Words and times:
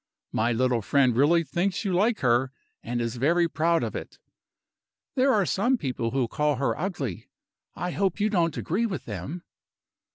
My 0.31 0.51
little 0.51 0.81
friend 0.81 1.15
really 1.15 1.43
thinks 1.43 1.85
you 1.85 1.93
like 1.93 2.21
her, 2.21 2.51
and 2.81 2.99
is 2.99 3.17
very 3.17 3.47
proud 3.47 3.83
of 3.83 3.95
it. 3.95 4.17
There 5.13 5.31
are 5.31 5.45
some 5.45 5.77
people 5.77 6.09
who 6.09 6.27
call 6.27 6.55
her 6.55 6.75
ugly. 6.75 7.29
I 7.75 7.91
hope 7.91 8.19
you 8.19 8.31
don't 8.31 8.57
agree 8.57 8.87
with 8.87 9.05
them?" 9.05 9.43